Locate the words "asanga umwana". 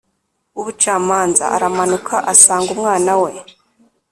2.31-3.11